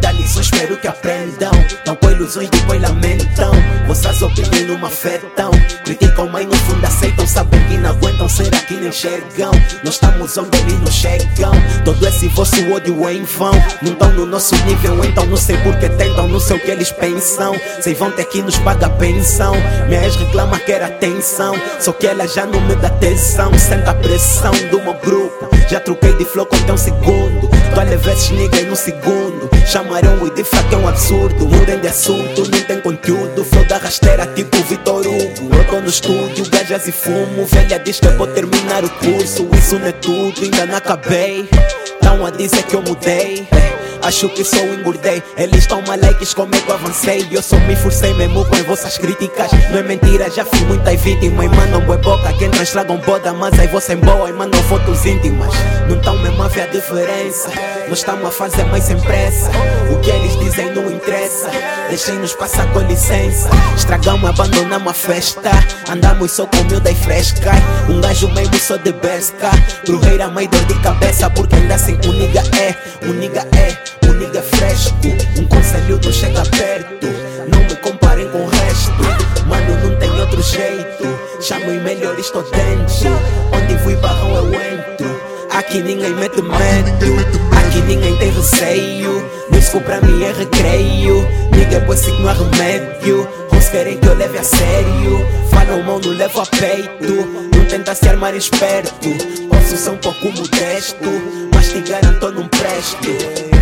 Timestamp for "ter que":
18.10-18.42